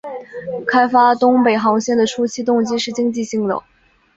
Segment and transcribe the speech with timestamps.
[0.65, 3.61] 开发东北航线的初期动机是经济性的。